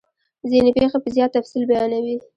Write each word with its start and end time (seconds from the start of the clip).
ځیني 0.49 0.71
پیښې 0.77 0.97
په 1.03 1.09
زیات 1.15 1.31
تفصیل 1.37 1.63
بیانوي. 1.69 2.15